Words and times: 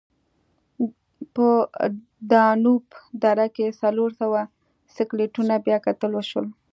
په 1.35 1.47
دانوب 2.31 2.83
دره 3.23 3.47
کې 3.55 3.77
څلور 3.81 4.09
سوه 4.21 4.41
سکلیټونه 4.95 5.53
بیاکتل 5.65 6.11
وشول. 6.13 6.47